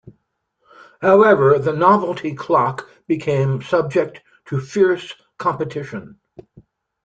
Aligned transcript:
However, 0.99 1.59
the 1.59 1.73
novelty 1.73 2.33
clock 2.33 2.89
became 3.05 3.61
subject 3.61 4.19
to 4.45 4.59
fierce 4.59 5.13
competition. 5.37 6.19